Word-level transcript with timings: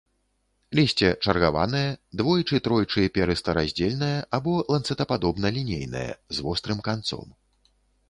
Лісце 0.77 1.09
чаргаванае, 1.25 1.81
двойчы-тройчы 2.21 3.05
перыстараздзельнае 3.19 4.11
або 4.41 4.53
ланцэтападобна-лінейнае, 4.75 6.11
з 6.37 6.51
вострым 6.51 6.79
канцом. 6.93 7.27